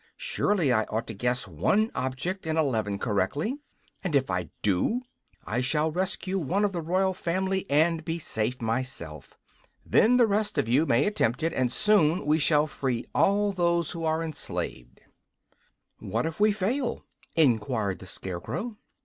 [0.17, 3.59] "Surely I ought to guess one object in eleven correctly;
[4.03, 5.01] and, if I do,
[5.45, 9.37] I shall rescue one of the royal family and be safe myself.
[9.85, 13.91] Then the rest of you may attempt it, and soon we shall free all those
[13.91, 15.01] who are enslaved."
[15.99, 17.03] "What if we fail?"
[17.35, 18.77] enquired the Scarecrow.